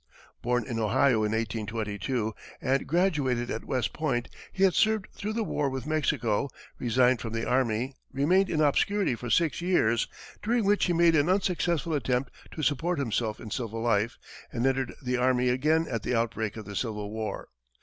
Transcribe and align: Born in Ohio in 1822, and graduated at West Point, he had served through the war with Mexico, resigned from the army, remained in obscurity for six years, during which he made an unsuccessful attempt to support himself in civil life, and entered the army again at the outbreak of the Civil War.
Born 0.41 0.65
in 0.65 0.79
Ohio 0.79 1.17
in 1.17 1.31
1822, 1.33 2.33
and 2.59 2.87
graduated 2.87 3.51
at 3.51 3.65
West 3.65 3.93
Point, 3.93 4.29
he 4.51 4.63
had 4.63 4.73
served 4.73 5.09
through 5.13 5.33
the 5.33 5.43
war 5.43 5.69
with 5.69 5.85
Mexico, 5.85 6.49
resigned 6.79 7.21
from 7.21 7.33
the 7.33 7.47
army, 7.47 7.93
remained 8.11 8.49
in 8.49 8.61
obscurity 8.61 9.13
for 9.13 9.29
six 9.29 9.61
years, 9.61 10.07
during 10.41 10.65
which 10.65 10.85
he 10.85 10.91
made 10.93 11.15
an 11.15 11.29
unsuccessful 11.29 11.93
attempt 11.93 12.31
to 12.49 12.63
support 12.63 12.97
himself 12.97 13.39
in 13.39 13.51
civil 13.51 13.79
life, 13.79 14.17
and 14.51 14.65
entered 14.65 14.95
the 15.03 15.17
army 15.17 15.49
again 15.49 15.85
at 15.87 16.01
the 16.01 16.15
outbreak 16.15 16.57
of 16.57 16.65
the 16.65 16.75
Civil 16.75 17.11
War. 17.11 17.49